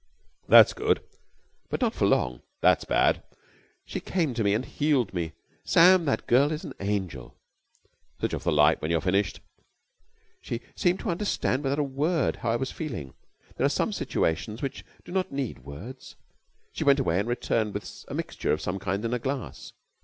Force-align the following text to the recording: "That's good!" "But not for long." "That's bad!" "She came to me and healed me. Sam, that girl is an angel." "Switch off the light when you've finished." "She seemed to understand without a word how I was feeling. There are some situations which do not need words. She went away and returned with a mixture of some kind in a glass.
"That's 0.47 0.73
good!" 0.73 1.03
"But 1.69 1.79
not 1.79 1.93
for 1.93 2.07
long." 2.07 2.41
"That's 2.59 2.85
bad!" 2.85 3.21
"She 3.85 3.99
came 3.99 4.33
to 4.33 4.43
me 4.43 4.55
and 4.55 4.65
healed 4.65 5.13
me. 5.13 5.33
Sam, 5.63 6.05
that 6.05 6.25
girl 6.25 6.51
is 6.51 6.63
an 6.63 6.73
angel." 6.79 7.35
"Switch 8.17 8.33
off 8.33 8.43
the 8.43 8.51
light 8.51 8.81
when 8.81 8.89
you've 8.89 9.03
finished." 9.03 9.41
"She 10.41 10.61
seemed 10.75 11.01
to 11.01 11.11
understand 11.11 11.61
without 11.63 11.77
a 11.77 11.83
word 11.83 12.37
how 12.37 12.49
I 12.49 12.55
was 12.55 12.71
feeling. 12.71 13.13
There 13.57 13.65
are 13.67 13.69
some 13.69 13.93
situations 13.93 14.63
which 14.63 14.83
do 15.05 15.11
not 15.11 15.31
need 15.31 15.59
words. 15.65 16.15
She 16.73 16.83
went 16.83 16.99
away 16.99 17.19
and 17.19 17.27
returned 17.29 17.75
with 17.75 18.03
a 18.07 18.15
mixture 18.15 18.51
of 18.51 18.59
some 18.59 18.79
kind 18.79 19.05
in 19.05 19.13
a 19.13 19.19
glass. 19.19 19.71